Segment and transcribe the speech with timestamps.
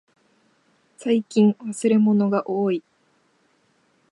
[0.97, 2.81] 最近忘れ物がおおい。